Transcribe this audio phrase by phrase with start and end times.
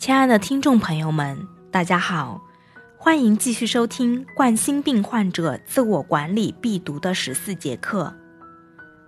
[0.00, 2.40] 亲爱的听众朋友们，大家好，
[2.96, 8.10] 欢迎继续收听冠心病患者自我管理必读的十四节课。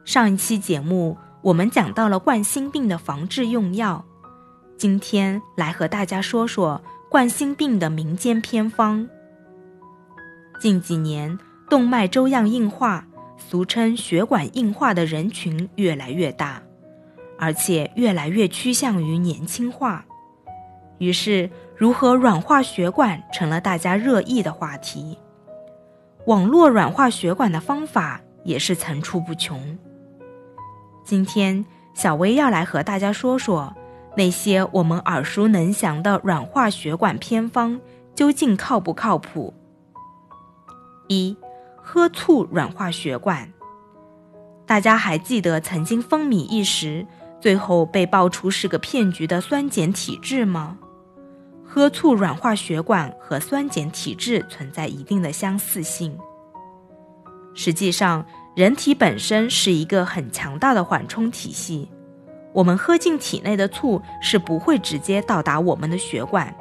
[0.04, 4.04] 上一期节目我们讲到了冠心病的防治用药，
[4.76, 9.08] 今天来和大家说说冠心病的民间偏方。
[10.60, 11.38] 近几年，
[11.70, 13.06] 动脉粥样硬化，
[13.38, 16.62] 俗称血管硬化的人群越来越大，
[17.38, 20.04] 而且越来越趋向于年轻化。
[21.02, 25.18] 于是，如何软化血管成了大家热议的话题。
[26.26, 29.76] 网络软化血管的方法也是层出不穷。
[31.04, 33.74] 今天，小薇要来和大家说说
[34.16, 37.80] 那些我们耳熟能详的软化血管偏方
[38.14, 39.52] 究竟靠不靠谱。
[41.08, 41.36] 一，
[41.74, 43.52] 喝醋软化血管。
[44.64, 47.04] 大家还记得曾经风靡一时，
[47.40, 50.78] 最后被爆出是个骗局的酸碱体质吗？
[51.74, 56.14] 喝醋软化血管和酸碱体质存在一定的相似性。
[57.54, 58.22] 实际上，
[58.54, 61.88] 人体本身是一个很强大的缓冲体系，
[62.52, 66.54] 我们喝进体内的醋是不会直接到达我们的血管，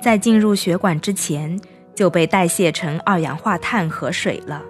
[0.00, 1.60] 在进入血管之前
[1.96, 4.62] 就被代谢成二氧化碳和水了。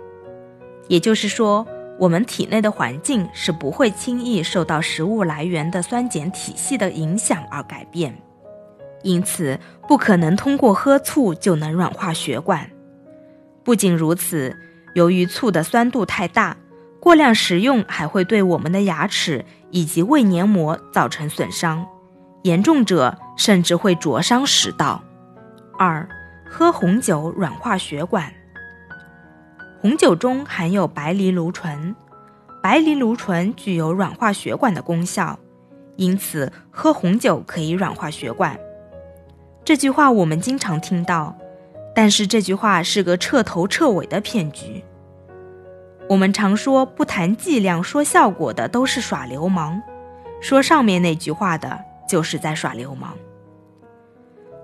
[0.89, 1.67] 也就是说，
[1.99, 8.19] 我们体内的环境是不会轻易受到食物来源的酸碱体系的影响而改变。
[9.03, 12.69] 因此，不可能通过喝醋就能软化血管。
[13.65, 14.57] 不仅如此，
[14.95, 16.57] 由于醋的酸度太大，
[16.99, 21.87] 过量食用还会对我们的牙齿以及胃黏膜造成损伤，
[22.43, 25.03] 严重者甚至会灼伤食道。
[25.79, 26.09] 二、
[26.49, 28.33] 喝红酒软化血管。
[29.81, 31.95] 红酒中含有白藜芦醇，
[32.61, 35.39] 白藜芦醇具有软化血管的功效，
[35.97, 38.59] 因此喝红酒可以软化血管。
[39.69, 41.37] 这句话我们经常听到，
[41.95, 44.83] 但是这句话是个彻头彻尾的骗局。
[46.09, 49.79] 我们常说不谈剂量说效果的都是耍流氓，
[50.41, 53.13] 说上面那句话的就是在耍流氓。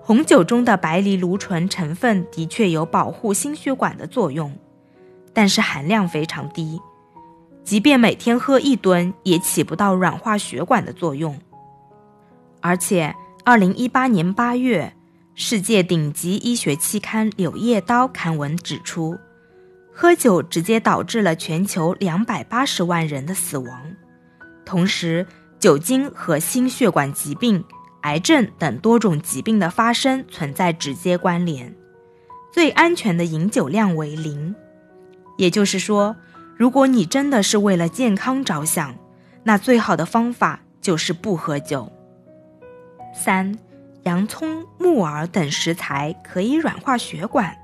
[0.00, 4.50] 红酒中的白藜芦醇成分的确有保护心血管的作用，
[5.34, 6.80] 但是含量非常低，
[7.62, 11.38] 即便每天喝一吨也起不到软化血管的作用，
[12.62, 13.14] 而且。
[13.46, 14.90] 二零一八年八月，
[15.34, 19.18] 世界顶级医学期刊《柳叶刀》刊文指出，
[19.92, 23.94] 喝酒直接导致了全球两百八十万人的死亡。
[24.64, 25.26] 同时，
[25.60, 27.62] 酒精和心血管疾病、
[28.00, 31.70] 癌症等多种疾病的发生存在直接关联。
[32.50, 34.54] 最安全的饮酒量为零，
[35.36, 36.16] 也就是说，
[36.56, 38.96] 如果你真的是为了健康着想，
[39.42, 41.92] 那最好的方法就是不喝酒。
[43.14, 43.56] 三，
[44.02, 47.56] 洋葱、木耳等食材可以软化血管。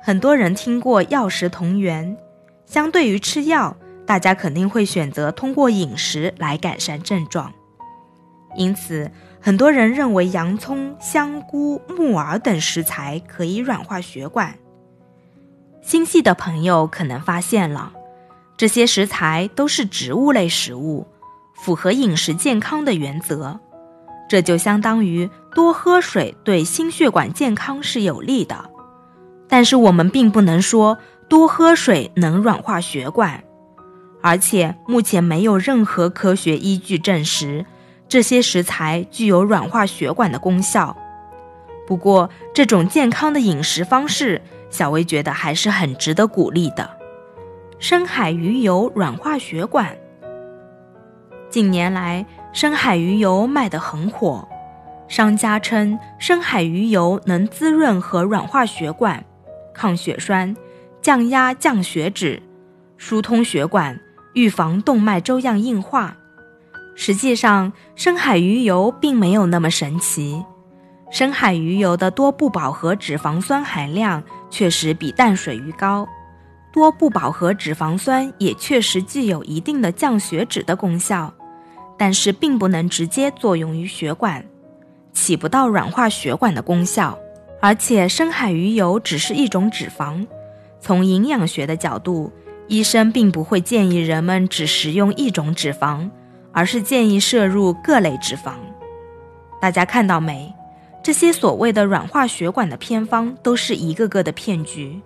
[0.00, 2.16] 很多人听过药食同源，
[2.64, 7.52] 相对于吃药，大家肯定会选择通过饮食来改善症状。
[8.54, 14.54] 因此，很多人认为洋葱、香菇、木耳等食材可以软化血管。
[15.82, 17.92] 心细的朋友可能发现了，
[18.56, 21.06] 这些食材都是植物类食物，
[21.54, 23.58] 符合饮食健康的原则。
[24.32, 28.70] 这就相当于多喝水对心血管健康是有利的，
[29.46, 30.96] 但是我们并不能说
[31.28, 33.44] 多喝水能软化血管，
[34.22, 37.66] 而且目前没有任何科学依据证实
[38.08, 40.96] 这些食材具有软化血管的功效。
[41.86, 46.88] 不过，这种健康的饮食方式，小薇觉得还是很值得鼓励的。
[47.78, 49.94] 深海鱼油软化血管，
[51.50, 52.24] 近年来。
[52.52, 54.46] 深海鱼油卖得很火，
[55.08, 59.24] 商家称深海鱼油能滋润和软化血管，
[59.72, 60.54] 抗血栓、
[61.00, 62.42] 降压、降血脂、
[62.98, 63.98] 疏通血管、
[64.34, 66.14] 预防动脉粥样硬化。
[66.94, 70.44] 实际上，深海鱼油并没有那么神奇。
[71.10, 76.06] 深海鱼油的多不饱和脂肪酸含量确实比淡水鱼高，
[76.70, 81.32] 多不饱和脂肪酸也确实具有一定的降血脂的功效。
[82.02, 84.44] 但是并不能直接作用于血管，
[85.12, 87.16] 起不到软化血管的功效。
[87.60, 90.26] 而且深海鱼油只是一种脂肪，
[90.80, 92.32] 从营养学的角度，
[92.66, 96.10] 医生并不会建议人们只食用一种脂肪，
[96.50, 98.54] 而是建议摄入各类脂肪。
[99.60, 100.52] 大家看到没？
[101.04, 105.00] 这些所谓的软化血管的偏方都是一个个的骗局。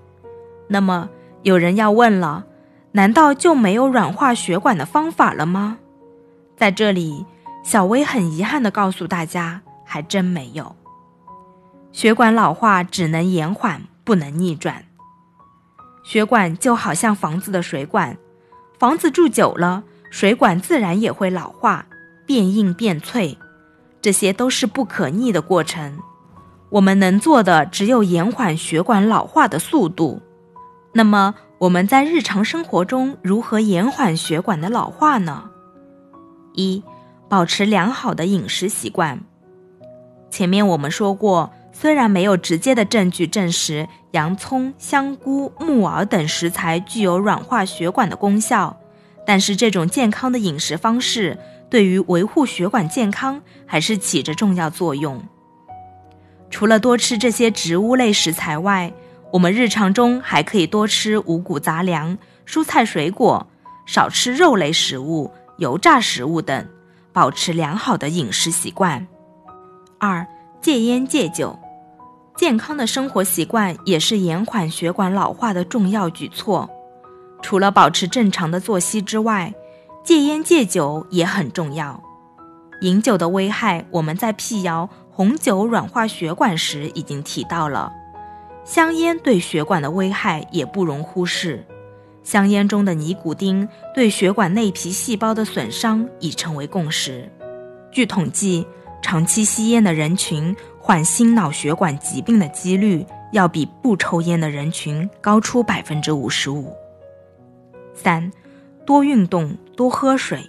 [0.66, 1.10] 那么
[1.42, 2.46] 有人要问了，
[2.92, 5.76] 难道就没有软化血管的方法了吗？
[6.56, 7.26] 在这里，
[7.62, 10.74] 小薇很遗憾地告诉大家，还真没有。
[11.92, 14.84] 血管老化只能延缓，不能逆转。
[16.02, 18.16] 血管就好像房子的水管，
[18.78, 21.84] 房子住久了，水管自然也会老化，
[22.24, 23.36] 变硬变脆，
[24.00, 25.98] 这些都是不可逆的过程。
[26.70, 30.22] 我们能做的只有延缓血管老化的速度。
[30.92, 35.50] 那么我们在日常生活中如何延缓血管的老化呢？
[36.56, 36.82] 一、
[37.28, 39.20] 保持良好的饮食习惯。
[40.28, 41.52] 前面我们说过。
[41.78, 48.74] 虽然没有直接的证据证实洋葱、香菇、木耳等食材具有软化血管的功效，
[49.26, 51.38] 但是这种健康的饮食方式
[51.68, 55.22] 对于维护血管健康还是起着重要作用。
[56.48, 58.90] 除了多吃这些植物类食材外，
[59.30, 62.16] 我们日常中还可以多吃五谷杂粮、
[62.46, 63.46] 蔬菜水果，
[63.84, 66.66] 少吃肉类食物、油炸食物等，
[67.12, 69.06] 保持良好的饮食习惯。
[69.98, 70.26] 二、
[70.60, 71.58] 戒烟戒酒。
[72.36, 76.68] 健康的生活习惯也是延缓血管老化的重要举措。
[77.40, 79.54] 除了保持正常的作息之外，
[80.04, 82.02] 戒烟戒酒也很重要。
[82.82, 87.90] 饮酒的危害，我们在辟谣红酒软化血管时已经提到了。
[88.64, 91.64] 香烟对血管的危害也不容忽视。
[92.26, 97.30] 香烟中的尼古丁对血管内皮细胞的损伤已成为共识。
[97.92, 98.66] 据统计，
[99.00, 100.54] 长期吸烟的人群。
[100.80, 106.72] 患心脑血管疾病的几率要比不抽烟的人群高出百分之五十五。
[107.92, 108.30] 三，
[108.84, 110.48] 多运动，多喝水。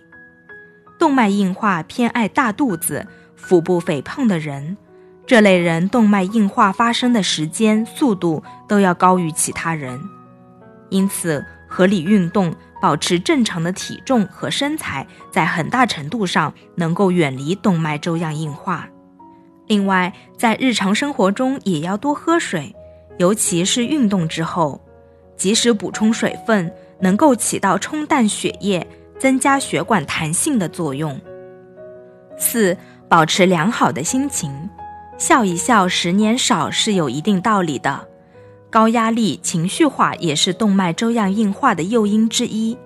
[1.00, 4.78] 动脉硬化偏爱大肚子、腹部肥胖的人，
[5.26, 10.00] 这类人动脉硬化发生的时间、速度都要高于其他人。
[10.90, 18.88] 因此，合理运动、保持正常的体重和身材，在很大程度上能够远离动脉粥样硬化。
[19.68, 22.74] 另外，在日常生活中也要多喝水，
[23.18, 24.82] 尤其是运动之后，
[25.36, 26.72] 及时补充水分，
[27.02, 28.88] 能够起到冲淡血液、
[29.20, 31.20] 增加血管弹性的作用。
[32.38, 32.78] 四、
[33.10, 34.70] 保持良好的心情，
[35.18, 38.08] 笑一笑，十年少是有一定道理的。
[38.70, 42.78] 高压力、情绪化也是动脉粥样硬化的诱因之一。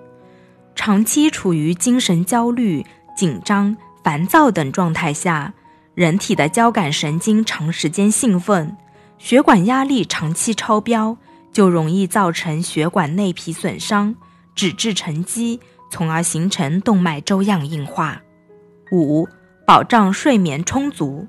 [0.74, 2.84] 长期处于精神焦虑、
[3.16, 5.52] 紧张、烦躁等状态下。
[5.94, 8.74] 人体的交感神经长时间兴奋，
[9.18, 11.18] 血管压力长期超标，
[11.52, 14.14] 就容易造成血管内皮损伤、
[14.54, 18.22] 脂质沉积，从而形成动脉粥样硬化。
[18.90, 19.28] 五、
[19.66, 21.28] 保障睡眠充足，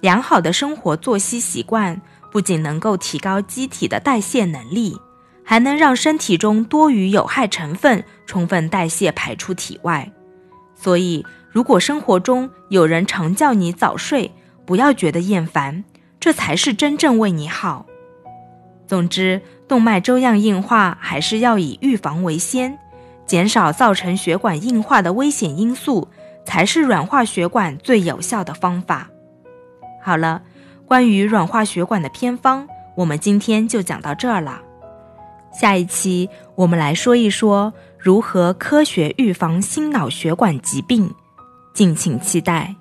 [0.00, 4.96] 良好的生活作息习惯不仅能够提高机体的代谢能力，
[5.44, 10.10] 还能让身体中多余有害成分充分代谢排出体外。
[10.74, 11.24] 所以。
[11.52, 14.30] 如果生活中有人常叫你早睡，
[14.64, 15.82] 不要觉得厌烦，
[16.20, 17.86] 这才是真正为你好。
[18.86, 22.78] 总之，动脉粥样硬化还是要以预防为先，
[23.26, 26.06] 减少造成血管硬化的危险因素，
[26.44, 29.10] 才是软化血管最有效的方法。
[30.00, 30.42] 好了，
[30.90, 32.66] 关于软化血管的偏方，
[32.96, 34.60] 我们今天就讲到这儿了。
[35.52, 41.08] 下一期我们来说一说如何科学预防心脑血管疾病。
[41.72, 42.74] 敬请期待。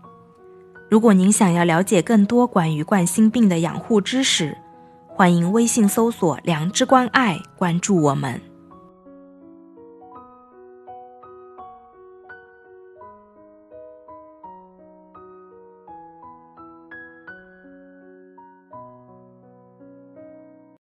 [0.90, 4.58] 如果您想要了解更多关于冠心病的养护知识，
[5.08, 8.42] 欢迎微信搜索“良知关爱”，关注我们。